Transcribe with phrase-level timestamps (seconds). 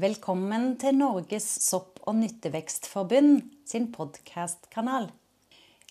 [0.00, 5.10] Velkommen til Norges sopp- og nyttevekstforbund sin podkastkanal.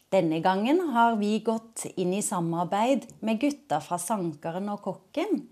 [0.09, 5.43] Denne gangen har vi gått inn i samarbeid med gutta fra Sankeren og Kokken,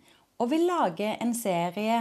[0.41, 1.99] og vil lage en serie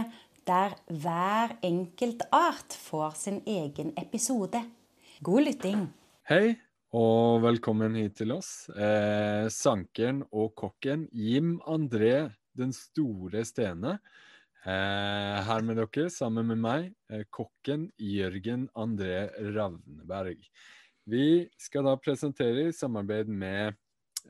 [0.49, 4.63] der hver enkelt art får sin egen episode.
[5.21, 5.85] God lytting.
[6.33, 6.55] Hei,
[6.89, 8.71] og velkommen hit til oss.
[8.73, 13.99] Eh, sankeren og kokken Jim André den store Stene.
[14.67, 20.41] Eh, her med dere, sammen med meg, eh, kokken Jørgen André Ravneberg.
[21.09, 23.77] Vi skal da presentere i samarbeid med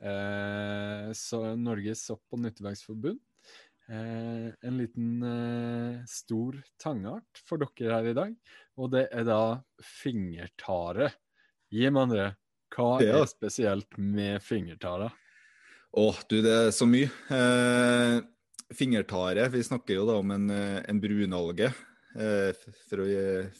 [0.00, 1.10] eh,
[1.58, 3.18] Norges sopp- og nyttevekstforbund
[3.90, 8.36] eh, en liten eh, stor tangart for dere her i dag.
[8.78, 9.40] Og det er da
[9.82, 11.10] fingertare.
[11.74, 12.30] Jim André,
[12.70, 13.18] hva Ja.
[13.20, 15.10] er spesielt med fingertare?
[15.92, 17.10] Åh, du, det er så mye.
[17.34, 18.20] Eh,
[18.76, 21.72] fingertare, vi snakker jo da om en, eh, en brunalge.
[22.18, 22.50] Eh,
[22.88, 23.06] for, å,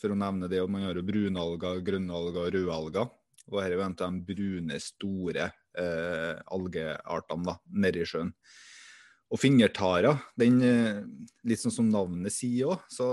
[0.00, 3.12] for å nevne det, og man har jo brunalger, grønnalger og rødalger.
[3.50, 5.46] Og her er jo en av de brune, store
[5.78, 8.32] eh, algeartene da, nede i sjøen.
[9.30, 11.00] Og fingertara, den, eh,
[11.46, 13.06] litt sånn som navnet sier òg, så,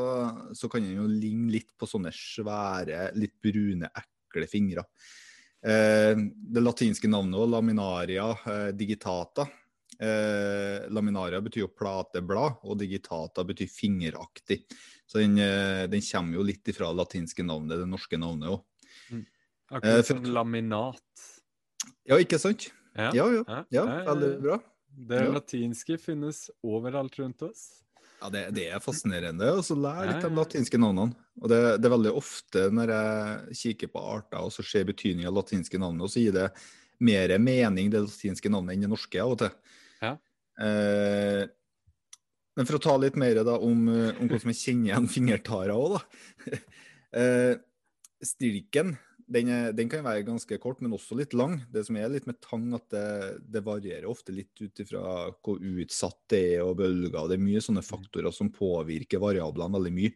[0.57, 4.87] så kan den jo ligne litt på sånne svære, litt brune, ekle fingre.
[5.61, 9.45] Eh, det latinske navnet også, laminaria eh, digitata.
[9.99, 14.59] Eh, laminaria betyr jo plateblad, og digitata betyr fingeraktig.
[15.09, 18.61] Så den, eh, den kommer jo litt ifra det latinske navnet, det norske navnet òg.
[19.11, 19.23] Eh,
[19.71, 21.01] Akkurat for- som laminat.
[22.05, 22.69] Ja, ikke sant?
[22.95, 23.63] Ja, Ja, ja.
[23.71, 24.59] ja, veldig bra.
[24.97, 27.83] Det latinske finnes overalt rundt oss.
[28.21, 31.13] Ja, det, det er fascinerende å så lære litt av de latinske navnene.
[31.41, 35.27] Og det, det er veldig ofte når jeg kikker på arter og så ser betydningen
[35.29, 36.47] av latinske navnet, og så gir det
[36.99, 39.51] mer mening det latinske navnet enn det norske av og til.
[40.01, 40.15] Ja.
[40.61, 41.43] Eh,
[42.57, 45.77] men for å ta litt mer da om, eh, om hvordan man kjenner igjen fingertara
[45.77, 46.57] òg, da.
[47.17, 47.53] Eh,
[48.19, 48.91] stilken
[49.27, 51.57] den, er, den kan være ganske kort, men også litt lang.
[51.71, 53.07] Det som er litt med tang, at det,
[53.51, 55.01] det varierer ofte litt ut ifra
[55.43, 57.27] hvor utsatt det er og bølger.
[57.27, 60.13] Det er mye sånne faktorer som påvirker variablene veldig mye.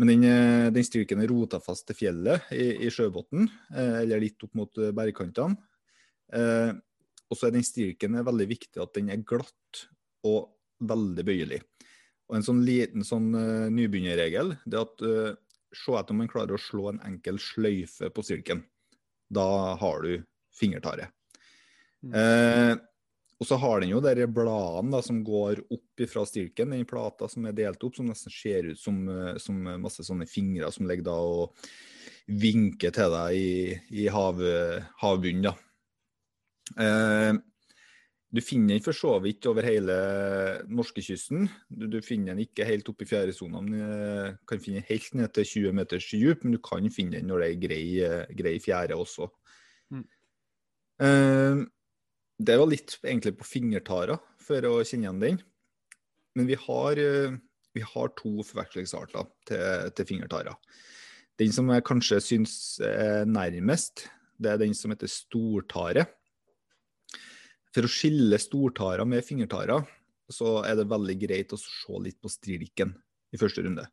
[0.00, 4.22] Men den, eh, den stilken er rota fast til fjellet i, i sjøbunnen, eh, eller
[4.22, 5.56] litt opp mot eh, bergkantene.
[6.36, 6.72] Eh,
[7.30, 9.84] og så er den stilken er veldig viktig at den er glatt
[10.26, 10.50] og
[10.82, 11.60] veldig bøyelig.
[12.30, 15.32] Og en sånn liten sånn uh, nybegynnerregel det er at uh,
[15.74, 18.64] se etter om man klarer å slå en enkel sløyfe på stilken.
[19.30, 20.22] Da har du
[20.54, 21.10] fingertare.
[22.02, 22.14] Mm.
[22.14, 22.74] Uh,
[23.40, 27.28] og så har den jo de bladene da, som går opp fra stilken, den plata
[27.30, 28.98] som er delt opp, som nesten ser ut som,
[29.40, 31.54] som masse sånne fingre som ligger da og
[32.28, 33.54] vinker til deg i,
[34.02, 34.42] i hav,
[35.00, 35.46] havbunnen.
[35.48, 35.54] da.
[36.78, 37.32] Eh,
[38.30, 39.96] du finner den for så vidt over hele
[40.70, 41.48] norskekysten.
[41.66, 45.18] Du, du finner den ikke helt oppe i fjæresona, men eh, kan finne den helt
[45.18, 46.44] ned til 20 meters dyp.
[46.44, 49.26] Men du kan finne den når det er grei, eh, grei fjære også.
[49.90, 50.06] Mm.
[51.00, 51.64] Uh,
[52.40, 55.40] det var litt egentlig på fingertara for å kjenne igjen den.
[56.38, 57.00] Men vi har,
[57.74, 60.54] vi har to forvekslingsarter til, til fingertara.
[61.40, 62.54] Den som jeg kanskje syns
[62.84, 64.06] er nærmest,
[64.40, 66.06] det er den som heter stortare.
[67.74, 69.84] For å skille stortarer med fingertarer,
[70.30, 72.94] så er det veldig greit å se litt på stilken
[73.34, 73.86] i første runde.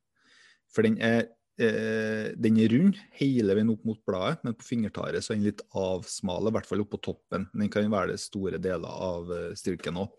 [0.74, 1.30] For den er,
[1.62, 5.50] eh, den er rund hele veien opp mot bladet, men på fingertaret så er den
[5.50, 7.48] litt avsmale, i hvert fall oppå toppen.
[7.54, 10.14] Den kan være det store deler av eh, stilken òg.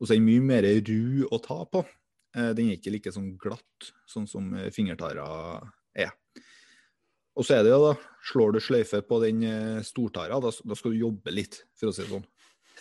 [0.00, 1.84] Og så er den mye mer ru å ta på.
[2.36, 6.14] Eh, den er ikke like sånn glatt sånn som fingertarer er.
[7.38, 7.94] Og så er det jo da,
[8.26, 11.94] slår du sløyfe på den eh, stortara, da, da skal du jobbe litt, for å
[11.94, 12.26] si det sånn.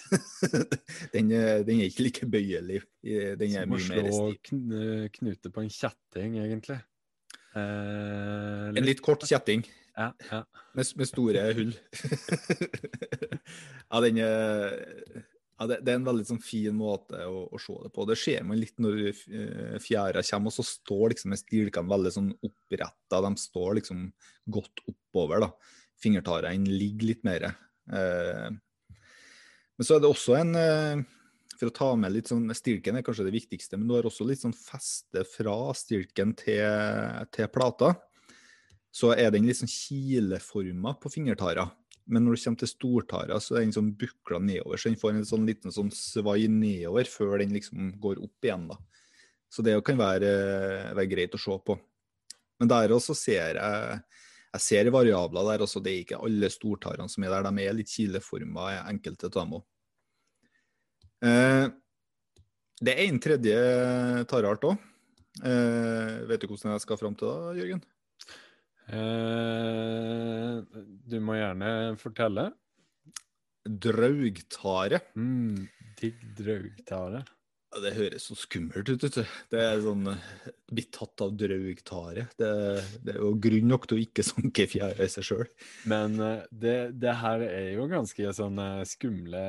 [1.13, 2.81] den, er- den er ikke like bøyelig.
[3.03, 6.79] Den er Som mye mer slå å kn knute på en kjetting, egentlig.
[7.57, 9.63] Eh, En litt kort kjetting
[9.97, 10.43] Ja, ja.
[10.77, 11.71] med, med store hull.
[13.89, 14.77] ja, den er,
[15.59, 18.05] ja, det, det er en veldig sånn fin måte å, å se det på.
[18.09, 22.31] Det ser man litt når eh, fjæra kommer, og så står liksom stilkene veldig sånn
[22.47, 23.21] oppretta.
[23.25, 24.05] De står liksom
[24.55, 25.43] godt oppover.
[25.47, 25.51] da.
[25.99, 27.49] Fingertarene ligger litt mer.
[27.91, 28.49] Eh,
[29.79, 31.01] men så er det også en eh,
[31.55, 34.27] For å ta med litt sånn Stilken er kanskje det viktigste, men du har også
[34.27, 36.63] litt sånn feste fra stilken til,
[37.35, 37.93] til plata.
[38.91, 41.67] Så er den litt sånn kileforma på fingertara.
[42.09, 44.79] Men når du kommer til stortara, så er den sånn bukla nedover.
[44.79, 48.65] Så den får en sånn liten sånn svai nedover før den liksom går opp igjen.
[48.71, 48.79] da.
[49.51, 50.31] Så det kan være,
[50.97, 51.75] være greit å se på.
[52.59, 54.01] Men der også ser jeg
[54.49, 57.49] jeg ser variabler der altså Det er ikke alle stortarene som er der.
[57.49, 59.65] De er litt kileforma, enkelte av dem òg.
[61.29, 61.67] Eh,
[62.79, 63.57] det er en tredje
[64.31, 64.85] tareart òg.
[65.45, 67.83] Eh, vet du hvordan jeg skal fram til da, Jørgen?
[68.89, 70.81] Eh,
[71.13, 72.49] du må gjerne fortelle.
[73.69, 75.03] Draugtare.
[75.19, 75.67] Mm,
[75.99, 77.21] digg draugtare.
[77.69, 79.03] Det høres så skummelt ut.
[79.53, 80.21] Det er sånn eh,
[80.73, 82.23] Bli tatt av draugtare.
[82.39, 82.47] Det,
[83.05, 85.43] det er jo grunn nok til å ikke sanke fjæra i seg sjøl.
[85.91, 89.43] Men eh, det, det her er jo ganske sånne skumle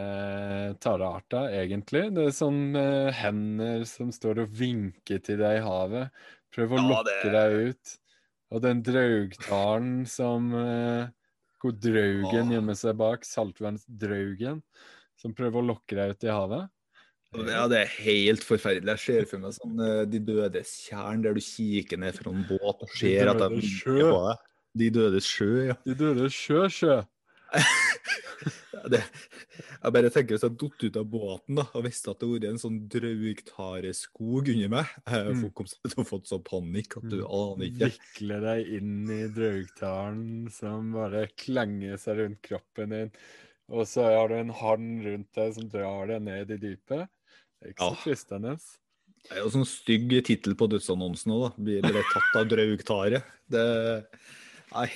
[0.84, 2.04] tarearter, egentlig.
[2.16, 6.12] Det er sånn eh, hender som står og vinker til deg i havet.
[6.52, 7.96] Prøver å Ja, lokke det- deg ut.
[8.50, 11.08] Og den draugtaren som eh,
[11.62, 14.60] Hvor draugen gjemmer seg bak, saltvannsdraugen,
[15.20, 16.68] som prøver å lokke deg ut i havet.
[17.32, 18.90] Ja, det er helt forferdelig.
[18.96, 22.42] Jeg ser for meg sånn eh, De dødes tjern, der du kikker ned fra en
[22.48, 23.98] båt og ser at de er vinker sjø.
[24.10, 24.46] på deg.
[24.80, 25.76] De dødes sjø, ja.
[25.86, 26.98] De dødes sjø, sjø.
[28.70, 29.00] Ja, Det,
[29.82, 32.44] jeg bare tenker hvis jeg datt ut av båten da, og visste at det var
[32.48, 35.42] en sånn draugtareskog under meg Jeg Mm.
[35.42, 37.28] får- kom til å få sånn panikk at du Mm.
[37.28, 37.90] aner ikke.
[37.90, 43.10] Vikle deg inn i draugtaren som bare klenger seg rundt kroppen din.
[43.68, 47.08] Og så har du en hann rundt deg som drar deg ned i dypet.
[47.60, 48.02] Det er ikke så Ja.
[48.04, 48.54] fristende.
[49.20, 51.50] Det er jo sånn stygg tittel på dødsannonsen òg, da.
[51.62, 53.22] Blir ble tatt av draugtare.
[53.52, 54.06] Det
[54.72, 54.86] Nei.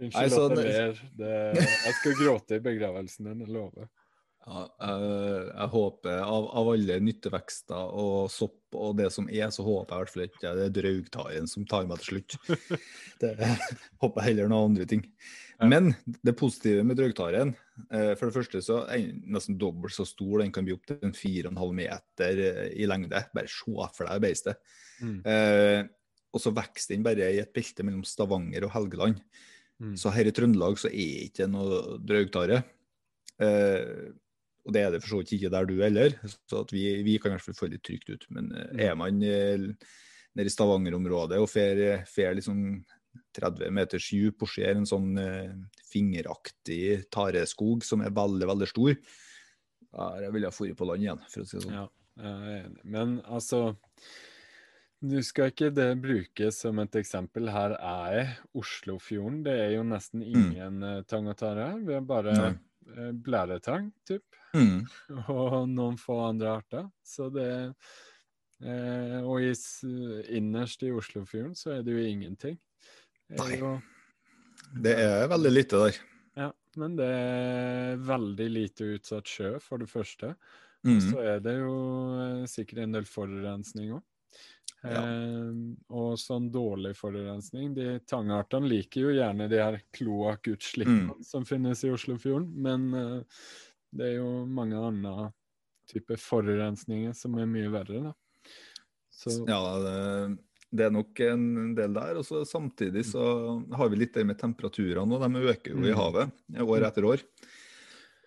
[0.00, 1.54] Unnskyld at jeg ler.
[1.58, 3.88] Jeg skal gråte i begravelsen din, jeg lover.
[4.48, 9.64] Ja, jeg, jeg håper av, av alle nyttevekster og sopp og det som er, så
[9.66, 12.38] håper jeg i hvert fall ikke det er draugtaren som tar meg til slutt.
[13.20, 13.34] Det
[14.00, 15.04] håper jeg heller noen andre ting.
[15.66, 15.90] Men
[16.22, 17.50] det positive med draugtaren
[17.90, 20.38] eh, For det første så er den nesten dobbelt så stor.
[20.38, 23.24] Den kan bli opptil 4,5 meter eh, i lengde.
[23.34, 23.66] Bare se
[23.96, 24.60] for deg beistet.
[25.02, 25.18] Mm.
[25.26, 25.80] Eh,
[26.30, 29.18] og så vokser den bare i et belte mellom Stavanger og Helgeland.
[29.82, 29.94] Mm.
[29.98, 32.62] Så her i Trøndelag så er ikke noe draugtare.
[33.42, 34.10] Eh,
[34.68, 36.14] og det er det for så vidt ikke der du er heller,
[36.50, 38.26] så at vi, vi kan i hvert fall få litt trygt ut.
[38.34, 38.80] Men eh, Mm.
[38.84, 39.66] er man eh,
[40.36, 42.84] nede i Stavanger-området og fer, fer liksom
[43.38, 45.54] 30 meters dyp og ser en sånn eh,
[45.88, 48.98] fingeraktig tareskog som er veldig, veldig stor,
[49.92, 51.78] da ville jeg dratt på land igjen, for å si det sånn.
[51.78, 51.86] Ja.
[52.82, 53.76] Men altså
[54.98, 57.46] Du skal ikke det brukes som et eksempel.
[57.54, 59.44] Her er Oslofjorden.
[59.46, 61.04] Det er jo nesten ingen mm.
[61.06, 61.68] tang og tare.
[61.86, 62.50] Vi har bare Nei.
[62.96, 64.26] eh, blæretang, typ.
[64.58, 64.82] Mm.
[65.36, 66.88] Og noen få andre arter.
[67.06, 67.48] Så det
[68.66, 69.54] eh, Og i,
[70.40, 72.58] innerst i Oslofjorden så er det jo ingenting.
[73.36, 73.58] Nei.
[73.60, 73.74] jo,
[74.82, 75.98] Det er veldig lite der.
[76.36, 80.34] ja, men det er veldig lite utsatt sjø, for det første.
[80.86, 81.00] Mm.
[81.02, 81.74] Så er det jo
[82.22, 84.02] eh, sikkert en del forurensning òg.
[84.84, 85.00] Ja.
[85.02, 85.54] Eh,
[85.90, 87.72] og sånn dårlig forurensning.
[87.74, 91.24] De tangartene liker jo gjerne de her kloakkutslippene Mm.
[91.24, 93.22] som finnes i Oslofjorden, men eh,
[93.92, 95.32] det er jo mange andre
[95.90, 98.12] typer forurensninger som er mye verre, da.
[99.10, 100.38] Så Ja, det,
[100.70, 102.18] det er nok en del der.
[102.20, 103.22] Og så samtidig så
[103.76, 105.96] har vi litt det med temperaturene, og de øker jo i Mm.
[105.96, 107.24] havet år etter år.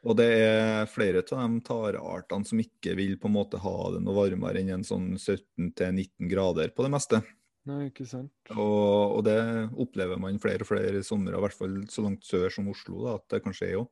[0.01, 4.01] Og det er flere av de tareartene som ikke vil på en måte ha det
[4.01, 7.21] noe varmere enn en sånn 17-19 grader på det meste.
[7.69, 8.31] Nei, ikke sant.
[8.49, 9.37] Og, og det
[9.77, 13.19] opplever man flere og flere somre, i hvert fall så langt sør som Oslo, da,
[13.19, 13.83] at det kanskje er jo.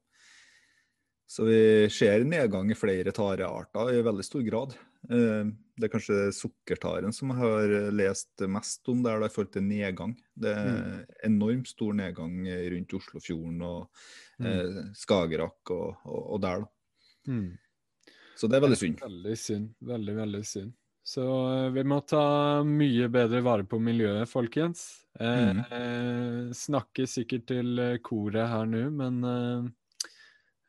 [1.29, 1.59] Så vi
[1.93, 4.73] ser nedgang i flere tarearter i veldig stor grad.
[5.79, 9.63] Eh, Det er kanskje sukkertaren som jeg har lest mest om der, i forhold til
[9.63, 10.17] nedgang.
[10.35, 13.89] Det er enormt stor nedgang rundt Oslofjorden og
[14.39, 14.45] Mm.
[14.45, 16.67] eh, Skagerrak og, og, og der, da.
[17.27, 17.57] Mm.
[18.37, 18.99] Så det er veldig synd.
[19.01, 19.73] Veldig synd.
[19.83, 20.73] Veldig, veldig synd.
[21.03, 21.23] Så
[21.65, 25.05] eh, vi må ta mye bedre vare på miljøet, folkens.
[25.19, 25.59] Eh, mm.
[25.75, 29.67] eh, snakker sikkert til eh, koret her nå, men eh,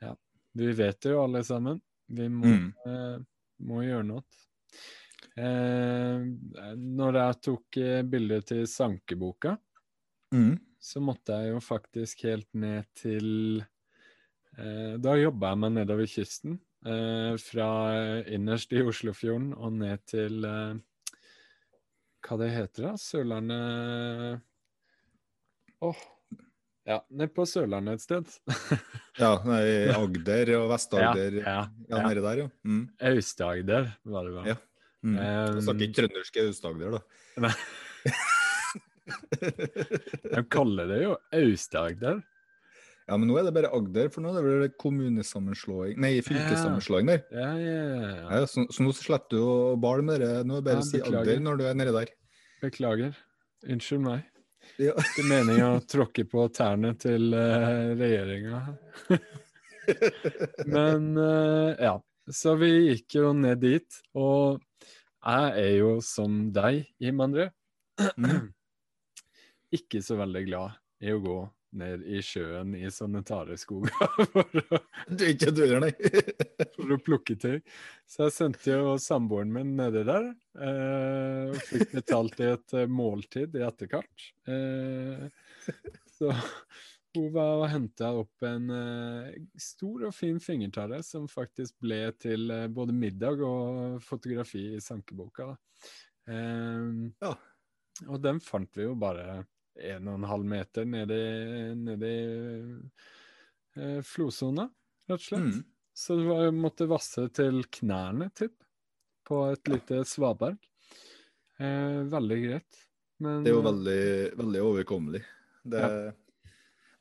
[0.02, 0.16] ja,
[0.54, 1.80] vi vet det jo alle sammen.
[2.08, 2.72] Vi må, Mm.
[2.86, 3.18] eh,
[3.62, 4.22] må gjøre noe.
[5.38, 6.22] Eh,
[6.76, 9.56] når jeg tok eh, bildet til sankeboka,
[10.32, 10.60] Mm.
[10.78, 13.58] så måtte jeg jo faktisk helt ned til
[14.56, 16.60] eh, Da jobba jeg meg nedover kysten.
[16.86, 17.66] Eh, fra
[18.30, 20.78] innerst i Oslofjorden og ned til eh,
[22.22, 22.92] Hva det heter da?
[22.96, 24.40] Sørlandet
[25.82, 26.00] Åh.
[26.90, 28.32] Ja, ned på Sørlandet et sted.
[29.20, 29.60] Ja, nei,
[29.92, 31.34] Agder og Vest-Agder.
[31.42, 31.52] ja,
[31.90, 32.00] Ja, ja.
[32.08, 32.48] nede der, ja.
[32.66, 32.82] Mm.
[33.10, 34.46] Aust-Agder, var det vel.
[34.54, 34.56] Ja.
[35.04, 35.16] Mm.
[35.20, 37.00] Um, snakker ikke trønderske Aust-Agder, da.
[37.44, 37.52] Nei.
[40.34, 42.20] De kaller det jo Aust-Agder.
[43.10, 47.08] Ja, men nå er det bare Agder, for nå er det vel kommunesammenslåing Nei, fylkessammenslåing
[47.10, 47.24] der.
[47.34, 48.10] Ja, ja, ja.
[48.38, 50.30] Ja, så, så nå sletter du å bale med det.
[50.46, 51.00] Nå er det bare Ja, å si.
[51.02, 52.12] Agder når du er nede der.
[52.62, 53.18] Beklager.
[53.66, 54.29] Unnskyld meg.
[54.80, 54.94] Ja.
[54.96, 58.60] er meningen å tråkke på tærne til uh, regjeringa.
[60.70, 61.96] Men eh, ja.
[62.30, 64.60] Så vi gikk jo ned dit, og
[65.26, 67.50] Jeg er jo som deg, Jim André,
[68.16, 68.46] Mm.
[69.76, 71.34] ikke så veldig glad i å gå
[71.76, 73.92] ned i sjøen i sånne tareskoger
[74.32, 74.80] for, å-
[76.76, 77.58] for å plukke tøy.
[78.10, 82.88] Så jeg sendte jo samboeren min nedi der, eh, og fikk betalt i et eh,
[82.90, 84.26] måltid i etterkant.
[84.50, 85.28] Eh,
[86.16, 86.32] så
[87.16, 92.50] hun var og henta opp en eh, stor og fin fingertare som faktisk ble til
[92.54, 95.52] eh, både middag og fotografi i sankeboka.
[96.30, 96.90] Eh,
[97.22, 97.34] Ja.
[98.08, 99.42] Og den fant vi jo bare
[99.78, 101.18] en og en halv meter nede,
[101.78, 102.90] i-
[103.80, 104.68] eh, flosona,
[105.08, 105.40] rett og slett.
[105.54, 105.64] Mm.
[105.94, 108.54] Så det var, måtte vasse til knærne, tipp,
[109.26, 110.56] på et lite svaberg.
[111.60, 112.86] Eh, veldig greit.
[113.20, 115.22] Men Det er jo eh, veldig, veldig overkommelig.
[115.68, 115.82] Det,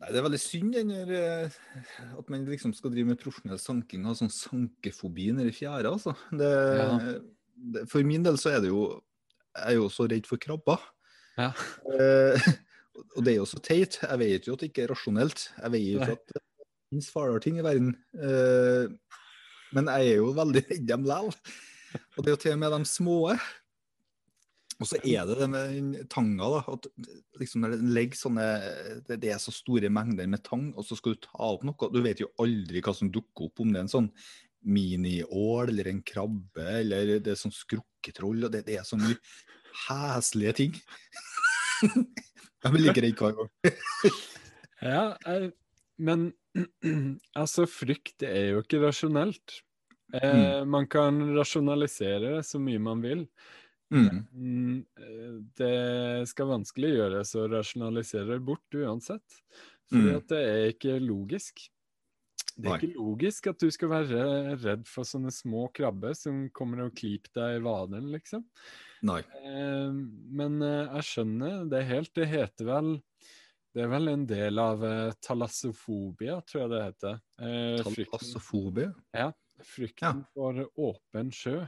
[0.01, 1.49] nei, det er veldig synd den eh,
[2.19, 5.93] at man liksom skal drive med profesjonell sanking og ha sånn sankefobi nede i fjæra.
[5.95, 6.11] Altså.
[6.35, 7.19] Det, Ja.
[7.55, 9.01] det, for min del så er det jo
[9.55, 10.77] Jeg er jo så redd for krabber.
[11.39, 11.53] Ja.
[11.95, 12.49] Eh,
[13.15, 13.99] og det er jo så teit.
[14.03, 15.47] Jeg vet jo at det ikke er rasjonelt.
[15.55, 16.43] Jeg vet jo at det
[16.89, 17.95] finnes farligere ting i verden.
[18.19, 19.23] Eh,
[19.77, 21.33] men jeg er jo veldig redd dem likevel.
[22.17, 23.17] Og det er jo til og med de små.
[24.79, 26.59] Og så er det det med den tanga, da.
[26.75, 26.87] At
[27.41, 28.45] liksom når det ligger sånne
[29.07, 31.89] det, det er så store mengder med tang, og så skal du ta opp noe.
[31.91, 34.11] Du vet jo aldri hva som dukker opp, om det er en sånn
[34.69, 38.45] miniål eller en krabbe eller det er sånn skrukketroll.
[38.47, 39.19] og Det, det er så mye
[39.87, 40.79] heslige ting.
[41.83, 43.49] Jeg blir like redd hver gang.
[44.81, 45.51] Ja, jeg,
[45.99, 46.29] men
[47.39, 49.59] altså, frykt er jo ikke rasjonelt.
[50.17, 53.25] Eh, Man kan rasjonalisere det så mye man vil.
[53.93, 54.21] Mm.
[54.33, 59.41] Mm, eh, Det skal vanskelig gjøres å rasjonalisere det bort uansett.
[59.89, 60.17] Fordi Mm.
[60.17, 61.63] at det er ikke logisk.
[62.59, 62.77] Det er Nei.
[62.81, 67.31] ikke logisk at du skal være redd for sånne små krabber som kommer og klyper
[67.33, 68.43] deg i vaden, liksom.
[69.01, 69.23] Nei.
[69.35, 69.91] Eh,
[70.39, 72.13] men eh, jeg skjønner det helt.
[72.17, 72.91] Det heter vel
[73.75, 77.19] Det er vel en del av eh, talassofobia, tror jeg det heter.
[77.39, 78.93] Eh, talassofobia?
[79.15, 79.31] Ja.
[79.59, 81.65] frykten for åpen sjø.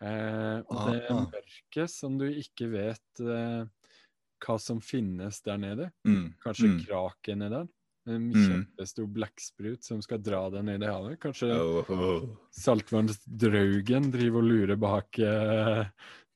[0.00, 1.24] Eh, og det er Ah.
[1.24, 3.64] mørket som du ikke vet eh,
[4.44, 5.90] hva som finnes der nede.
[6.06, 6.34] Mm.
[6.44, 6.78] Kanskje Mm.
[6.78, 7.68] kraken er der.
[8.08, 8.38] En Mm.
[8.46, 11.18] kjempestor blekksprut som skal dra deg ned i havet.
[11.20, 12.38] Kanskje Oh, oh.
[12.54, 15.84] saltvannsdraugen driver og lurer bak, eh,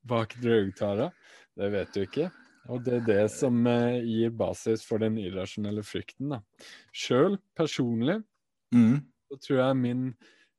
[0.05, 1.11] bak draugtara.
[1.57, 2.31] Det vet du ikke.
[2.71, 6.31] Og det er det som eh, gir basis for den irrasjonelle frykten.
[6.37, 6.41] da.
[6.93, 8.23] Sjøl, personlig,
[8.73, 9.03] Mm.
[9.29, 10.05] så tror jeg min,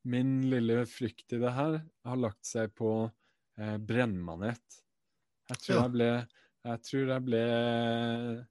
[0.06, 3.12] min lille frykt i det her har lagt seg på
[3.58, 4.62] eh, brennmanet.
[5.50, 5.82] Jeg tror Ja.
[5.84, 6.28] jeg ble
[6.66, 8.46] Jeg tror jeg ble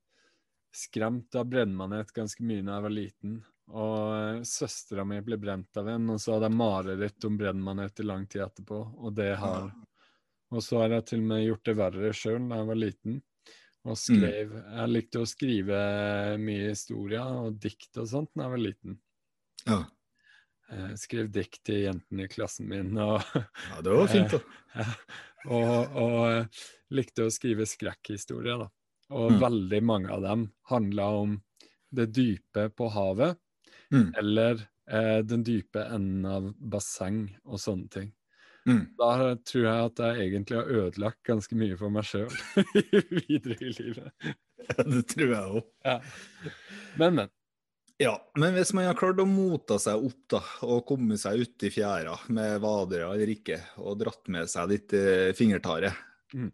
[0.74, 3.38] skremt av brennmanet ganske mye da jeg var liten.
[3.72, 8.00] Og eh, søstera mi ble brent av en, og så hadde jeg mareritt om brennmanet
[8.02, 8.80] i lang tid etterpå.
[8.98, 9.70] Og det har
[10.52, 13.20] Og så har jeg til og med gjort det verre sjøl da jeg var liten.
[13.82, 15.78] Og skrev Jeg likte å skrive
[16.38, 18.98] mye historier og dikt og sånt da jeg var liten.
[19.66, 19.78] Ja.
[20.72, 24.84] Jeg skrev dikt til jentene i klassen min, og, ja, det var fint, da.
[25.56, 26.62] og, og eh,
[26.96, 28.62] likte å skrive skrekkhistorier.
[28.66, 28.68] da.
[29.12, 29.40] Og Mm.
[29.42, 31.34] veldig mange av dem handla om
[31.92, 33.38] det dype på havet,
[33.92, 34.14] Mm.
[34.16, 38.12] eller eh, den dype enden av basseng og sånne ting.
[38.68, 38.82] Mm.
[38.98, 39.10] Da
[39.42, 42.30] tror jeg at jeg egentlig har ødelagt ganske mye for meg sjøl
[43.26, 44.34] videre i livet.
[44.86, 45.64] Det tror jeg òg.
[45.88, 45.96] Ja.
[47.00, 47.32] Men, men.
[48.02, 51.66] Ja, men hvis man har klart å motta seg opp da, og komme seg ut
[51.66, 55.92] i fjæra med vadere eller ikke, og dratt med seg litt eh, fingertare,
[56.32, 56.48] Mm.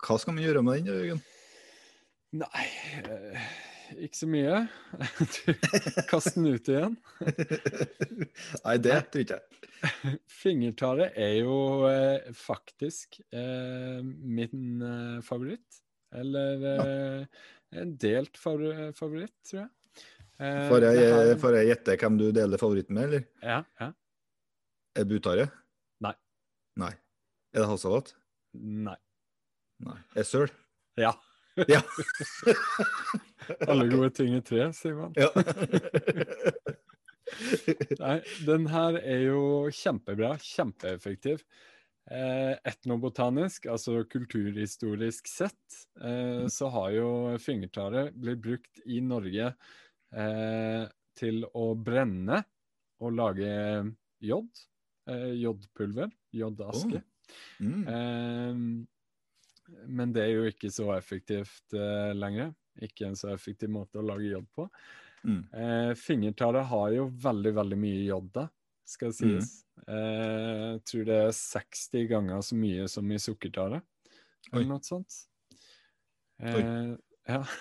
[0.00, 1.18] hva skal man gjøre med den, Jørgen?
[2.40, 2.62] Nei,
[3.04, 3.50] eh,
[3.98, 4.58] ikke så mye.
[6.10, 6.96] Kast den ut igjen.
[8.64, 9.46] Nei, det tror ikke jeg.
[10.42, 11.56] Fingertare er jo
[11.88, 15.80] eh, faktisk eh, min eh, favoritt.
[16.14, 17.44] Eller eh,
[17.80, 19.70] en delt favor favoritt, tror jeg.
[20.40, 23.26] Eh, Får jeg, her- får jeg gjette hvem du deler favoritten med, eller?
[23.44, 23.90] Ja, ja.
[24.98, 25.44] Er butare?
[26.02, 26.14] Nei.
[26.80, 26.92] Nei.
[27.54, 28.14] Er det Halsalat?
[28.58, 28.96] Nei.
[29.86, 29.98] Nei.
[30.18, 30.50] Er Søl?
[30.98, 31.12] Ja.
[31.68, 31.82] Ja.
[33.70, 35.12] Alle gode ting i tre, sier man.
[35.18, 35.30] ja.
[38.00, 39.42] Nei, den her er jo
[39.74, 41.42] kjempebra, kjempeeffektiv.
[42.10, 47.10] Eh, etnobotanisk, altså kulturhistorisk sett, eh, så har jo
[47.42, 50.84] fingertare blitt brukt i Norge eh,
[51.20, 52.42] til å brenne
[53.00, 53.52] og lage
[54.26, 54.50] jod.
[55.10, 56.10] Eh, jodpulver.
[56.34, 57.02] Jodaske.
[57.62, 58.86] Mm.
[59.86, 62.52] Men det er jo ikke så effektivt uh, lenger.
[62.82, 64.66] Ikke en så effektiv måte å lage jod på.
[65.26, 65.42] Mm.
[65.52, 68.46] Uh, fingertallet har jo veldig, veldig mye jod da,
[68.88, 69.60] skal sies.
[69.86, 74.50] Eh, jeg tror det er 60 ganger så mye som i sukkertare, Oi.
[74.52, 75.22] eller noe sånt.
[76.40, 76.64] Oi.
[77.28, 77.44] ja.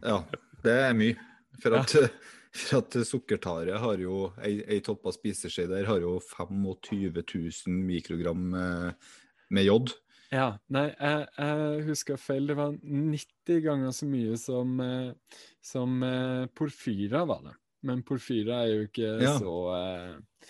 [0.00, 0.22] Ja,
[0.64, 1.16] det er mye.
[1.60, 1.92] For at,
[2.56, 8.46] for at sukkertare har jo ei, ei toppa spiseskje der har jo 25 000 mikrogram
[8.48, 9.92] med jod.
[10.30, 12.46] Ja, nei, jeg, jeg husker feil.
[12.46, 17.54] Det var 90 ganger så mye som, eh, som eh, porfyra var det.
[17.88, 19.32] Men porfyra er jo ikke Ja.
[19.40, 20.46] så, eh,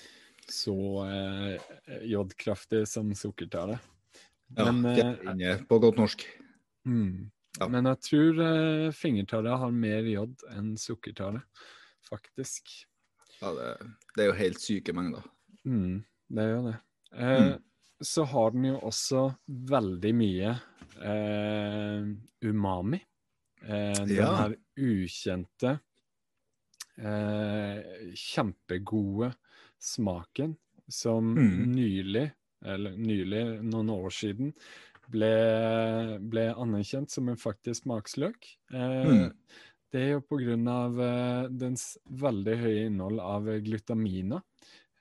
[0.50, 0.75] så
[2.10, 3.78] jodkraftig som sukkertare.
[4.56, 6.25] Ja, Men, Fjærinne på godt norsk.
[6.84, 7.30] Mm.
[7.60, 7.68] Ja.
[7.68, 11.42] Men jeg tror fingertallet har mer jod enn sukkertallet,
[12.08, 12.72] faktisk.
[13.40, 13.68] Ja, det,
[14.16, 15.22] det er jo helt syke mengder.
[15.64, 16.02] Mm,
[16.34, 16.76] det er jo det.
[17.14, 17.64] Eh, Mm.
[18.02, 20.54] Så har den jo også veldig mye
[21.00, 22.07] eh,
[22.45, 23.00] umami.
[23.62, 24.35] Eh, den Ja.
[24.37, 25.80] her ukjente,
[26.99, 29.35] eh, kjempegode
[29.78, 30.57] smaken
[30.88, 31.73] som Mm.
[31.75, 32.33] nylig,
[32.64, 34.54] eller nylig, noen år siden,
[35.11, 38.57] ble, ble anerkjent som en faktisk smaksløk.
[38.73, 39.33] Eh, Mm.
[39.92, 40.21] Det er jo
[40.69, 44.40] av eh, dens veldig høye innhold av glutamina,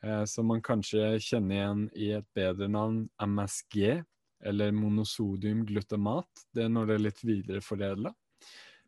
[0.03, 4.03] eh, som man kanskje kjenner igjen i et bedre navn, MSG,
[4.45, 6.45] eller monosodium glutamat.
[6.55, 8.13] Det er når det er litt videreforedla.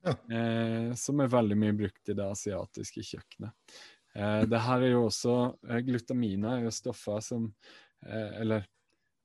[0.02, 0.16] Ja.
[0.34, 3.74] Eh, som er veldig mye brukt i det asiatiske kjøkkenet.
[4.16, 5.36] Eh, det her er jo også
[5.70, 7.46] eh, Glutamina er jo stoffer som
[8.04, 8.66] eh, Eller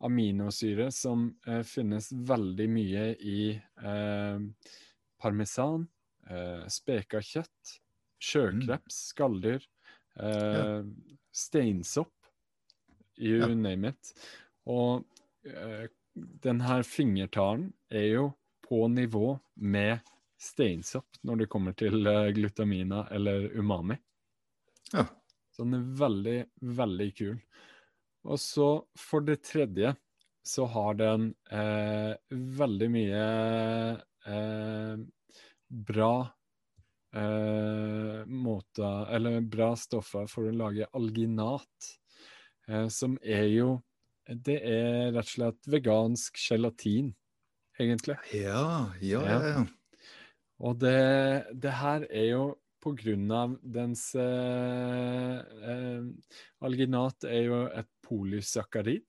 [0.05, 4.71] aminosyre som eh, finnes veldig mye i eh,
[5.23, 5.87] parmesan,
[6.29, 7.77] eh, speka kjøtt,
[8.21, 9.65] sjøkreps, skalldyr,
[10.21, 10.85] eh,
[11.37, 12.13] steinsopp,
[13.21, 13.49] you Ja.
[13.55, 14.13] name it.
[14.67, 15.05] Og
[15.47, 18.27] uh, den her fingertaren er jo
[18.67, 20.01] på nivå med
[20.41, 23.97] steinsopp når det kommer til eh, glutamina eller umami.
[24.93, 25.07] Ja.
[25.53, 26.39] Så den er veldig,
[26.77, 27.37] veldig kul.
[28.27, 29.95] Og så for det tredje
[30.47, 32.13] så har den eh,
[32.61, 33.23] veldig mye
[34.27, 34.97] eh,
[35.69, 36.13] bra
[37.17, 41.91] eh, måter Eller bra stoffer for å lage alginat,
[42.69, 43.81] eh, som er jo
[44.27, 47.15] Det er rett og slett vegansk gelatin,
[47.79, 48.17] egentlig.
[48.35, 49.41] Ja, ja, Ja.
[49.47, 49.67] ja.
[50.59, 52.45] Og det, det her er jo
[52.87, 55.39] av dens eh,
[55.71, 56.05] eh,
[56.63, 59.03] Alginat er jo et polysakkarid.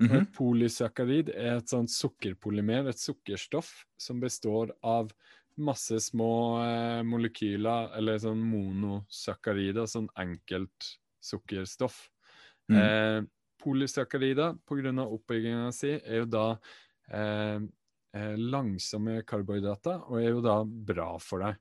[0.00, 0.22] Mm -hmm.
[0.22, 5.10] et polysakkarid er et sånt sukkerpolymer, et sukkerstoff, som består av
[5.58, 6.30] masse små
[6.62, 10.90] eh, molekyler, eller sånn monosakkarider, sånn enkelt
[11.24, 12.10] sukkerstoff.
[12.70, 12.76] Mm.
[12.80, 13.20] Eh,
[13.62, 14.58] polysakkarider,
[15.02, 16.46] av oppbygginga si, er jo da
[17.10, 17.60] eh,
[18.14, 21.56] eh, langsomme karbohydrater, og er jo da bra for deg.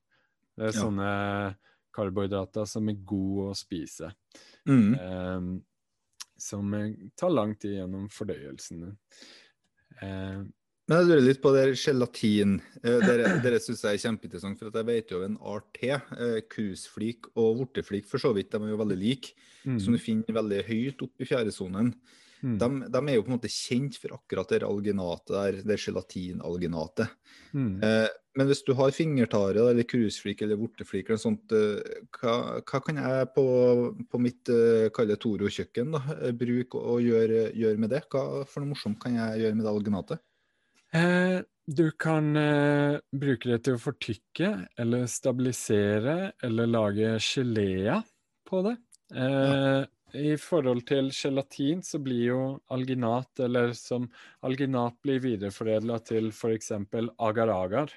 [0.56, 0.82] Det er Ja.
[0.86, 1.10] sånne
[1.96, 4.12] karbohydrater som er gode å spise.
[4.68, 4.94] Mm.
[5.00, 5.50] Eh,
[6.38, 6.72] som
[7.16, 8.98] tar lang tid gjennom fordøyelsen.
[10.02, 10.44] Eh,
[10.86, 12.60] Men jeg lurer litt på det gelatin.
[12.84, 15.96] Eh, Dere, dere syns jeg er kjempeinteressant, for at jeg vet jo en art til.
[16.14, 19.32] Eh, Krusflik og vorteflik for så vidt, de er jo veldig like.
[19.66, 21.90] mm, Som du finner veldig høyt oppe i fjæresonen.
[22.44, 25.80] mm, De, de er jo på en måte kjent for akkurat det alginatet der, det
[25.82, 27.10] gelatinalginatet.
[27.56, 27.82] mm.
[27.82, 31.82] Eh, men hvis du har fingertare eller krusflik eller vorteflik eller sånt, eh,
[32.20, 33.48] hva, hva kan jeg på,
[34.12, 34.52] på mitt
[34.94, 35.96] kalle Toro-kjøkken
[36.38, 38.04] bruke og gjøre, gjøre med det?
[38.12, 40.26] Hva for noe morsomt kan jeg gjøre med det alginatet?
[40.94, 48.04] Eh, du kan eh, bruke det til å fortykke eller stabilisere eller lage geléer
[48.46, 48.76] på det.
[49.18, 49.82] Eh,
[50.16, 54.06] I forhold til gelatin så blir jo alginat, eller som
[54.46, 56.72] alginat blir videreforedla til f.eks.
[57.18, 57.92] agar-agar,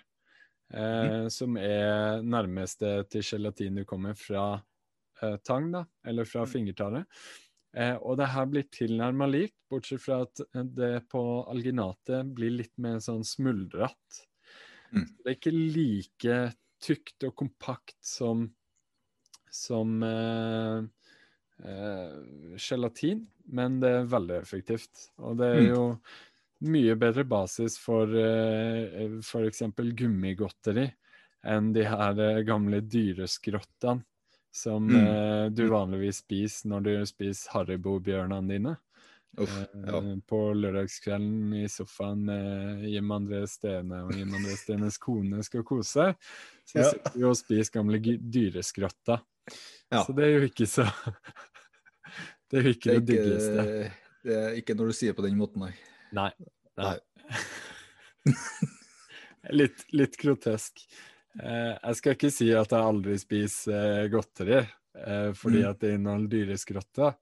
[0.73, 1.29] mm.
[1.31, 4.49] som er nærmeste til gelatin du kommer fra
[5.23, 7.05] eh, tang, da, eller fra fingertare.
[7.77, 12.73] Eh, og det her blir tilnærma likt, bortsett fra at det på alginatet blir litt
[12.81, 14.25] mer sånn smuldrete.
[14.95, 15.05] Mm.
[15.21, 16.39] Det er ikke like
[16.81, 18.47] tykt og kompakt som,
[19.53, 20.87] som eh,
[21.69, 22.17] eh,
[22.57, 25.11] gelatin, men det er veldig effektivt.
[25.21, 25.69] Og det er Mm.
[25.75, 25.85] jo
[26.73, 29.63] mye bedre basis for eh, f.eks.
[29.95, 30.89] gummigodteri
[31.45, 34.03] enn de her eh, gamle dyreskrottene
[34.53, 35.07] som Mm.
[35.07, 38.77] eh, du vanligvis spiser når du spiser Haribo-bjørnene dine.
[39.39, 39.53] Uff,
[39.87, 39.99] ja.
[40.01, 45.63] Eh, På lørdagskvelden i sofaen med Jim André Stene og Jim André Stenes kone skal
[45.63, 46.17] kose seg,
[46.65, 46.91] så Ja.
[46.91, 49.21] sitter vi og spiser gamle dyreskrotter.
[49.93, 50.03] Ja.
[50.05, 50.85] Så det er jo ikke så
[52.51, 53.93] Det er jo ikke det, Det er ikke,
[54.25, 55.75] det er ikke når du sier det på den måten, nei.
[56.13, 56.33] Nei.
[56.77, 56.99] nei.
[59.53, 60.81] litt, litt grotesk.
[61.37, 64.63] Eh, jeg skal ikke si at jeg aldri spiser eh, godteri.
[64.99, 65.71] eh, fordi Mm.
[65.71, 67.15] at det inneholder dyreskrotter.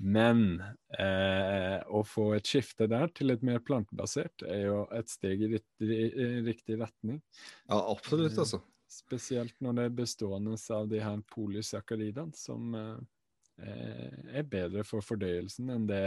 [0.00, 0.62] Men
[0.96, 5.50] eh, å få et skifte der til et mer plantebasert er jo et steg i
[5.56, 7.18] riktig, i riktig retning.
[7.68, 8.60] Ja, absolutt, altså.
[8.60, 8.62] altså.
[8.90, 12.96] Spesielt når det er bestående av de her polysakkaridene, som eh,
[13.66, 16.02] eh, er bedre for fordøyelsen enn det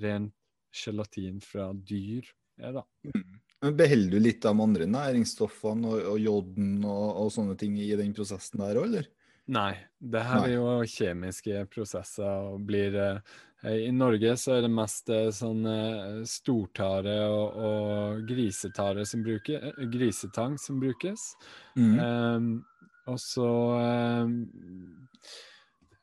[0.00, 0.30] ren
[0.72, 2.28] gelatin fra dyr
[2.60, 2.86] er, da.
[3.62, 7.76] Men Beholder du litt av de andre næringsstoffene og, og joden og, og sånne ting
[7.78, 9.10] i den prosessen der òg, eller?
[9.52, 10.50] Nei, det her Nei.
[10.50, 15.66] er jo kjemiske prosesser og blir eh, I Norge så er det mest eh, sånn
[15.66, 21.32] eh, stortare og, og grisetare som bruker, eh, grisetang som brukes.
[21.74, 21.94] Mm.
[22.02, 22.50] Ehm,
[23.10, 23.50] og så
[23.82, 24.36] ehm,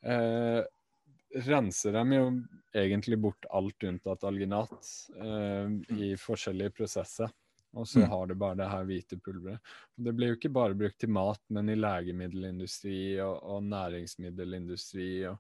[0.03, 0.61] eh,
[1.47, 2.31] renser de jo
[2.75, 7.31] egentlig bort alt unntatt alginat ehm, i forskjellige prosesser.
[7.77, 8.10] Og så Mm.
[8.10, 9.60] har du bare det her hvite pulveret.
[9.97, 15.27] Og det blir jo ikke bare brukt til mat, men i legemiddelindustri og, og næringsmiddelindustri.
[15.29, 15.38] og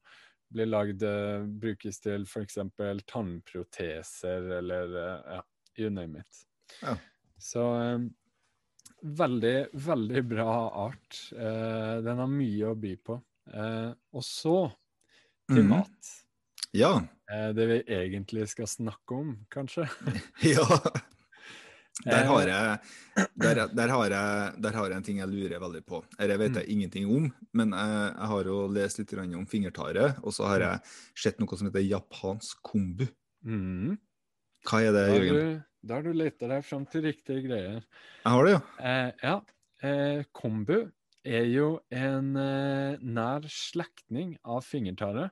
[0.49, 2.57] blir lagd, eh, brukes til f.eks.
[3.05, 5.43] tannproteser eller eh, ja,
[5.77, 6.39] you name it.
[6.81, 6.95] Ja.
[7.37, 7.99] Så eh,
[9.01, 10.55] veldig, veldig bra
[10.87, 11.19] art.
[11.35, 13.19] Eh, den har mye å by på.
[13.53, 14.57] Eh, og så
[15.49, 15.69] til mm.
[15.69, 16.15] mat.
[16.77, 16.95] Ja.
[17.31, 19.87] Eh, det vi egentlig skal snakke om, kanskje.
[20.55, 20.65] ja.
[22.05, 25.59] Der har, Eh, jeg, der, der, har jeg, der har jeg en ting jeg lurer
[25.59, 26.03] veldig på.
[26.17, 30.31] Dette vet jeg ingenting om, men jeg, jeg har jo lest litt om fingertare, og
[30.33, 30.79] så har jeg
[31.15, 33.07] sett noe som heter japansk kombu.
[33.43, 33.97] mm.
[34.67, 35.51] Hva er det, Jørgen?
[35.87, 37.83] da har du leta deg fram til riktige greier.
[38.23, 38.61] Jeg har det, ja.
[38.79, 39.35] Eh, ja.
[39.81, 40.91] Eh, kombu
[41.23, 45.29] er jo en eh, nær slektning av fingertare,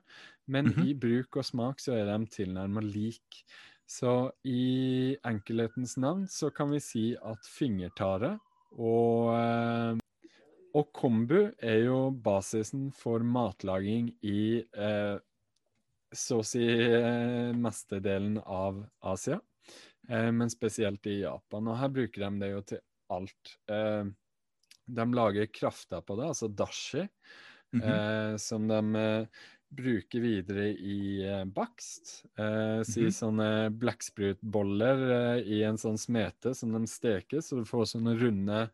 [0.48, 0.86] men Mhm.
[0.88, 3.42] i bruk og smak så er de tilnærmet lik.
[3.88, 8.34] Så i enkelhetens navn så kan vi si at fingertare
[8.76, 10.02] og, eh,
[10.76, 15.16] og kombu er jo basisen for matlaging i eh,
[16.12, 19.40] så å si eh, mestedelen av Asia,
[20.08, 21.68] eh, men spesielt i Japan.
[21.68, 23.54] Og her bruker de det jo til alt.
[23.72, 24.04] Eh,
[24.88, 27.08] de lager krafta på det, altså dashi,
[27.72, 28.38] mm -hmm.
[28.38, 29.28] som de
[29.70, 32.24] bruker videre i eh, bakst.
[32.38, 33.12] Eh, si Mhm.
[33.12, 38.70] sånne blekksprutboller eh, i en sånn smete som de steker, så du får sånne runde,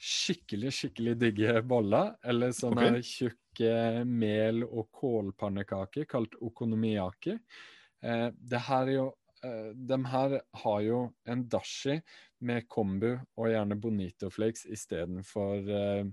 [0.00, 2.14] skikkelig, skikkelig digge boller.
[2.24, 3.02] Eller sånne okay.
[3.02, 7.38] tjukke mel- og kålpannekaker kalt okonomiaki.
[8.02, 9.08] Eh, det her er jo
[9.44, 12.02] eh, de her har jo en dashi
[12.40, 16.04] med kombu og gjerne bonito flakes istedenfor eh,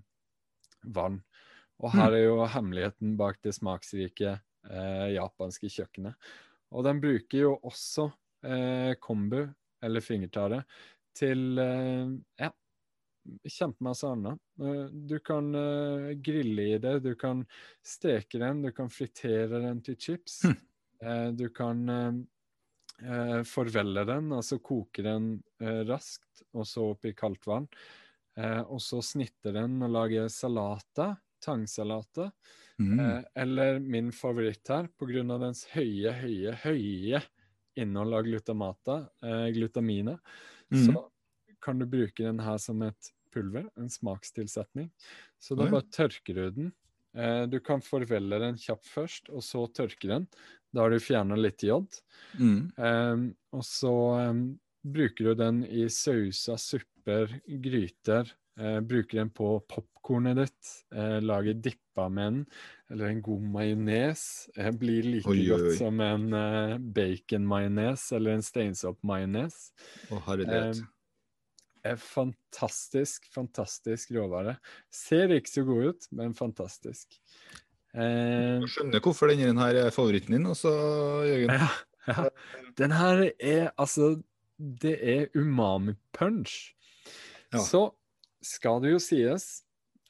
[0.86, 1.22] vann.
[1.84, 6.16] Og her er jo hemmeligheten bak det smaksrike eh, japanske kjøkkenet.
[6.74, 8.10] Og den bruker jo også
[8.46, 9.44] eh, kombu,
[9.86, 10.63] eller fingertare,
[11.18, 12.50] til eh, ja,
[13.46, 14.42] kjempemasse annet.
[14.62, 17.46] Eh, Du kan eh, grille i det, du kan
[17.86, 20.42] steke den, du kan fritere den til chips.
[20.48, 20.58] Mm.
[20.98, 25.36] Eh, du kan eh, forvelle den, altså koke den
[25.86, 27.70] raskt, og så i kaldt vann.
[28.38, 32.32] Eh, og så snitte den og lage salater, tangsalater.
[32.80, 33.00] Mm.
[33.00, 37.21] Eh, eller min favoritt her, av dens høye, høye, høye
[37.78, 40.17] innhold av glutamata, eh, glutamine,
[40.73, 40.86] mm.
[40.86, 41.08] så
[41.62, 44.89] kan du bruke den her som et pulver, en smakstilsetning.
[45.39, 46.71] Så da bare tørker du den.
[47.17, 50.28] Eh, du kan forvelle den kjapt først, og så tørke den.
[50.73, 52.00] Da har du fjerna litt jod.
[52.38, 52.71] Mm.
[52.78, 54.43] Ehm, og så ehm,
[54.86, 58.30] bruker du den i sauser, supper, gryter.
[58.58, 60.70] Eh, bruker den på popkornet ditt.
[60.96, 62.46] Eh, lager dippa med den.
[62.89, 64.24] Eller en god majones.
[64.58, 65.76] Eh, blir like Oi, godt oi.
[65.78, 69.60] som en eh, bacon-majones eller en steinsopp-majones.
[70.10, 70.80] Å, herlighet.
[70.82, 70.88] Ehm,
[71.88, 74.58] er fantastisk, fantastisk råvare.
[74.91, 77.20] Ser ikke så god ut, men fantastisk.
[77.93, 80.74] Eh, Jeg skjønner hvorfor denne her er favoritten din, altså,
[81.30, 81.54] Jørgen.
[81.62, 81.70] ja,
[82.08, 82.26] ja.
[82.78, 84.15] Den her er altså
[84.58, 86.74] Det er umami-punch.
[87.54, 87.60] Ja.
[87.62, 87.91] Så
[88.47, 89.47] skal det jo sies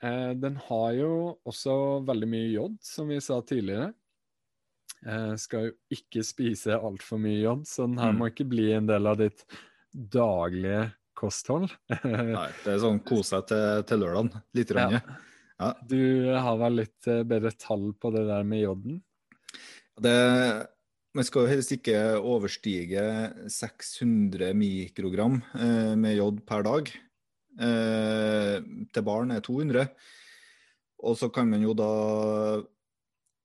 [0.06, 1.12] eh, Den har jo
[1.48, 3.92] også veldig mye jod, som vi sa tidligere.
[5.06, 8.22] Eh, skal jo ikke spise altfor mye jod, så den her Mm.
[8.22, 9.44] må ikke bli en del av ditt
[9.94, 11.70] daglige kosthold.
[12.06, 14.32] Nei, det er sånn kos deg til, til lørdagen.
[14.58, 14.74] Litt.
[14.78, 14.90] Ja.
[14.92, 15.02] Ja.
[15.58, 15.72] Ja.
[15.90, 15.98] Du
[16.38, 19.00] har vel litt eh, bedre tall på det der med joden?
[19.98, 20.14] Det,
[21.18, 23.02] man skal jo helst ikke overstige
[23.50, 26.92] 600 mikrogram eh, med jod per dag.
[27.58, 28.58] Eh,
[28.94, 29.88] til barn er 200.
[31.08, 31.92] Og så kan man jo da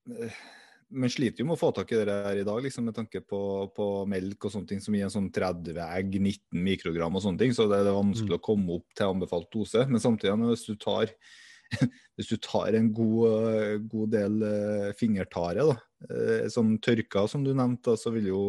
[0.09, 0.41] eh,
[0.93, 3.23] Man sliter jo med å få tak i det her i dag, liksom, med tanke
[3.25, 3.39] på,
[3.73, 7.41] på melk og sånne ting som gir en sånn 30 egg, 19 mikrogram og sånne
[7.41, 7.55] ting.
[7.57, 8.41] Så det er vanskelig Mm.
[8.41, 9.87] å komme opp til anbefalt dose.
[9.89, 11.15] Men samtidig, hvis du tar
[12.19, 15.79] hvis du tar en god, eh, god del uh, fingertare, da,
[16.53, 18.43] som tørka som du nevnte, så vil jo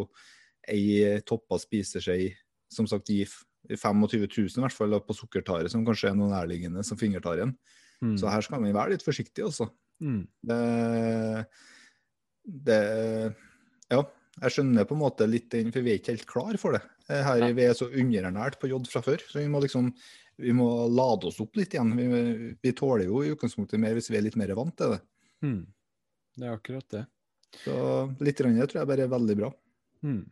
[0.67, 2.33] ei toppa spiseskje
[2.67, 3.21] som sagt gi
[3.69, 7.55] 25 000 i hvert fall på sukkertare, som kanskje er noe nærliggende som fingertaren.
[8.03, 8.17] Mm.
[8.19, 9.69] Så her skal vi være litt forsiktige, altså.
[10.03, 10.23] Mm.
[10.49, 10.59] Det,
[12.67, 12.81] det,
[13.93, 14.01] Ja,
[14.41, 16.83] jeg skjønner på en måte litt den, for vi er ikke helt klar for det.
[17.07, 17.53] Her ja.
[17.55, 19.91] Vi er så underernært på jod fra før, så vi må liksom
[20.41, 21.93] vi må lade oss opp litt igjen.
[21.97, 22.05] Vi,
[22.57, 25.01] vi, tåler jo i utgangspunktet mer hvis vi er litt mer vant til det.
[25.45, 25.59] Mm.
[26.33, 27.03] Det er akkurat det.
[27.61, 27.75] Så
[28.25, 29.51] litt rønn, tror jeg bare er veldig bra.
[30.03, 30.23] Mm.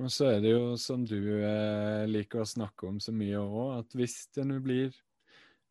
[0.00, 3.82] Og så er det jo som du eh, liker å snakke om så mye òg,
[3.82, 4.88] at hvis det nå blir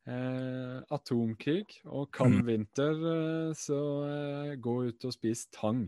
[0.05, 2.45] eh, atomkrig og kald mm.
[2.49, 5.87] vinter, eh, så eh, gå ut og spis tang.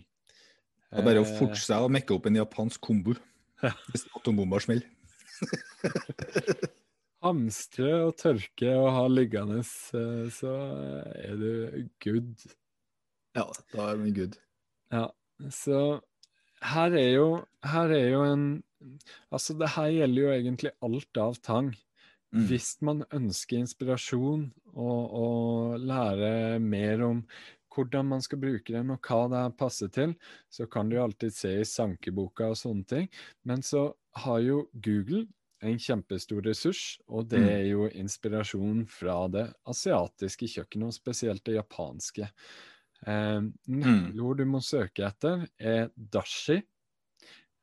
[0.89, 3.15] Det er bare å fortsette å mekke opp en japansk kombo
[3.63, 4.89] hvis atombomba smeller.
[7.23, 10.53] hamstre og tørke og ha liggende, eh, så
[11.15, 11.51] er du
[12.03, 12.47] good.
[13.37, 14.37] Ja, da er vi good.
[14.93, 15.07] Ja,
[15.49, 15.77] så
[16.63, 17.28] her er jo,
[17.65, 18.45] her er jo en
[19.32, 21.69] Altså, det her gjelder jo egentlig alt av tang.
[22.36, 22.47] Mm.
[22.49, 27.21] Hvis man ønsker inspirasjon og, og lære mer om
[27.73, 30.17] hvordan man skal bruke den, og hva det passer til,
[30.52, 33.08] så kan du alltid se i sankeboka og sånne ting.
[33.47, 33.88] Men så
[34.26, 35.26] har jo Google
[35.63, 37.49] en kjempestor ressurs, og det mm.
[37.49, 42.28] er jo inspirasjon fra det asiatiske kjøkkenet, og spesielt det japanske.
[43.07, 46.59] Eh, nøkkelord du må søke etter, er dashi.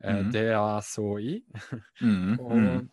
[0.01, 0.31] Eh, mm.
[0.35, 1.37] Det jeg så i.
[2.03, 2.39] mm.
[2.45, 2.87] og, mm.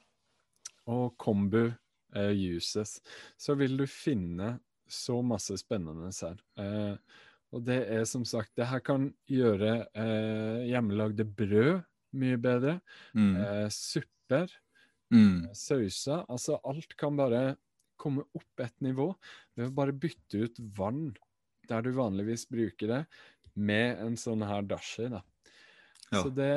[0.93, 2.97] og kombu eh, uses.
[3.39, 4.57] Så vil du finne
[4.87, 6.39] så masse spennende her.
[6.59, 7.23] Eh,
[7.55, 11.83] og det er som sagt Det her kan gjøre eh, hjemmelagde brød
[12.17, 12.79] mye bedre.
[13.15, 13.35] Mm.
[13.43, 14.51] Eh, supper.
[15.13, 15.45] Mm.
[15.47, 16.25] Eh, sauser.
[16.27, 17.57] Altså, alt kan bare
[17.97, 19.09] komme opp et nivå
[19.57, 21.09] ved å bare bytte ut vann
[21.69, 23.01] der du vanligvis bruker det,
[23.57, 25.07] med en sånn her dashi.
[25.11, 25.23] da.
[26.11, 26.21] Ja.
[26.21, 26.53] Så det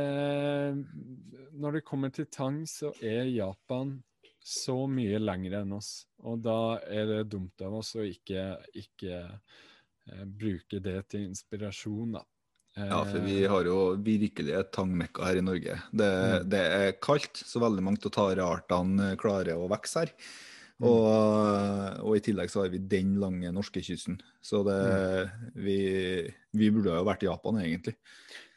[1.59, 3.99] Når det kommer til tang, så er Japan
[4.40, 6.07] så mye lengre enn oss.
[6.25, 12.16] Og da er det dumt av oss å ikke, ikke eh, bruke det til inspirasjon,
[12.18, 12.25] da.
[12.79, 15.75] Ja, for vi har jo virkelig et tangmekka her i Norge.
[15.90, 16.46] Det, mm.
[16.53, 20.14] det er kaldt, så veldig mange av tareartene klarer å vokse her.
[20.81, 20.87] Mm.
[20.88, 24.16] Og, og, i tillegg så har vi den lange norskekysten.
[24.40, 25.51] Så det, mm.
[25.66, 25.77] vi,
[26.57, 27.97] vi, burde jo vært i Japan, egentlig.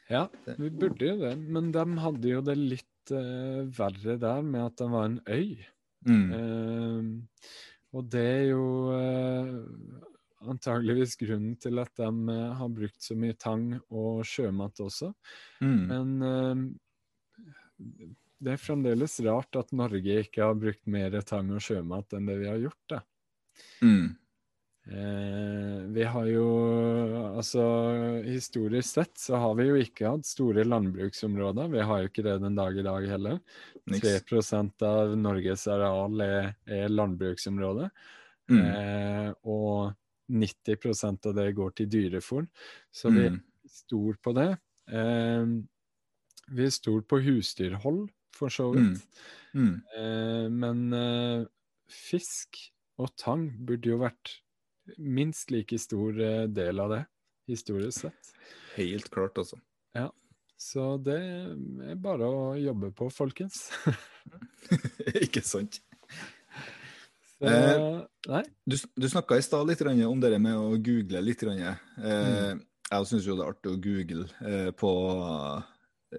[0.08, 0.24] Ja,
[0.56, 1.34] vi burde jo det.
[1.36, 5.52] Men de hadde jo det litt uh, verre der med at det var en øy.
[6.08, 6.32] Mm.
[6.32, 7.04] Uh,
[7.94, 8.64] og det er jo
[8.96, 9.52] uh,
[10.48, 15.12] antageligvis grunnen til at de har brukt så mye tang og sjømat også.
[15.60, 15.84] Mm.
[15.92, 16.74] Men
[18.42, 22.38] det er fremdeles rart at Norge ikke har brukt mer tang og sjømat enn det
[22.42, 22.82] vi har gjort.
[22.90, 23.00] da.
[23.84, 24.14] Mm.
[24.84, 26.48] Eh, vi har jo
[27.34, 27.62] Altså,
[28.26, 31.70] historisk sett så har vi jo ikke hatt store landbruksområder.
[31.72, 33.40] Vi har jo ikke det den dag i dag heller.
[33.90, 34.24] Niks.
[34.28, 37.88] 3 av Norges areal er, er landbruksområde.
[38.52, 38.60] Mm.
[38.60, 39.94] Eh, og
[40.30, 42.46] 90% av det går til dyrefòr.
[42.92, 43.40] Så vi er mm.
[43.68, 44.50] stor på det.
[44.88, 45.46] Eh,
[46.54, 49.02] vi er stor på husdyrhold, for så vidt.
[49.54, 49.64] Mm.
[49.64, 49.74] Mm.
[49.98, 51.46] Eh, men eh,
[51.90, 52.58] fisk
[53.00, 54.38] og tang burde jo vært
[54.98, 57.02] minst like stor eh, del av det,
[57.50, 58.34] historisk sett.
[58.76, 59.60] Helt klart, altså.
[59.96, 60.10] Ja.
[60.60, 63.68] Så det er bare å jobbe på, folkens.
[65.24, 65.80] Ikke sant?
[67.44, 71.42] Eh, du du snakka i stad litt om det med å google litt.
[71.42, 72.62] Eh, mm.
[72.88, 74.92] Jeg syns jo det er artig å google eh, på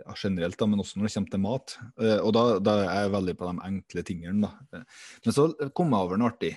[0.01, 1.75] ja, generelt, da, men også når det kommer til mat.
[2.01, 4.49] Eh, og da, da, er jeg veldig på de enkle tingene.
[4.71, 4.81] Da.
[5.25, 6.53] Men så kom jeg over noe artig.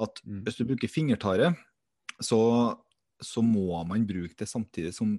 [0.00, 0.40] At mm.
[0.46, 1.52] hvis du bruker fingertare,
[2.20, 2.40] så,
[3.20, 5.14] så, må man bruke det samtidig som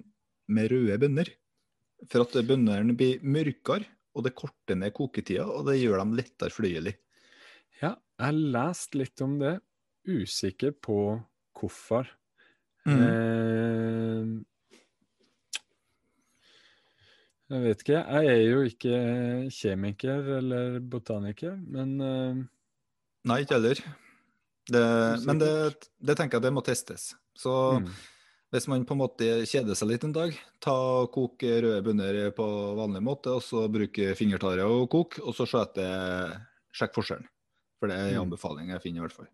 [0.52, 1.32] med røde bønner.
[2.10, 6.52] For at bønnene blir mørkere, og det korter ned koketida, og det gjør dem lettere
[6.52, 6.96] fordøyelig.
[7.80, 9.56] Ja, jeg har lest litt om det.
[10.02, 10.96] Usikker på
[11.56, 12.10] hvorfor.
[12.88, 12.98] Mm.
[12.98, 14.32] Eh,
[17.52, 17.98] jeg vet ikke.
[18.00, 18.96] Jeg er jo ikke
[19.52, 22.40] kjemiker eller botaniker, men uh...
[23.28, 23.82] Nei, ikke heller.
[24.72, 24.82] Det,
[25.26, 25.52] men det,
[25.98, 27.12] det, tenker jeg det må testes.
[27.38, 27.86] Så mm.
[28.54, 32.18] hvis man på en måte kjeder seg litt en dag, ta og kok røde bønner
[32.36, 37.30] på vanlig måte, og så bruke fingertare og koke, og så sjekk forskjellen.
[37.78, 38.24] For det er en mm.
[38.26, 39.30] anbefaling jeg finner, i hvert fall.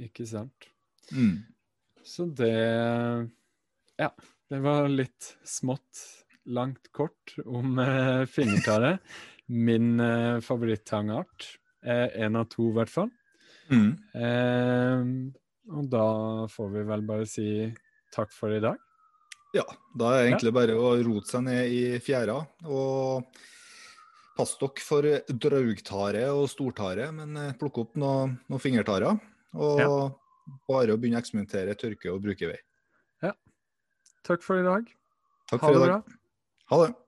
[0.00, 0.70] Ikke sant.
[1.10, 1.40] Mm.
[2.04, 2.52] Så det
[4.00, 4.12] Ja.
[4.50, 6.00] Det var litt smått,
[6.50, 8.98] langt, kort om eh, fingertare.
[9.48, 11.46] Min eh, favorittangart.
[11.84, 13.10] Eh, en av to, i hvert fall.
[13.70, 13.92] Mm.
[14.14, 15.36] Eh,
[15.70, 16.04] Og da
[16.50, 17.46] får vi vel bare si
[18.12, 18.78] takk for i dag.
[19.54, 19.62] Ja,
[19.98, 22.36] da er det egentlig bare å rote seg ned i fjæra
[22.70, 23.26] og
[24.38, 29.18] pass dere for draugtare og stortare, men eh, plukk opp noen noe fingertarer.
[29.54, 29.88] Og Ja.
[30.70, 32.58] bare å begynne å eksperimentere, tørke og bruke vei.
[34.26, 34.84] Takk for i dag.
[35.48, 35.94] Takk Ha for i det bra.
[36.70, 36.99] Ha det.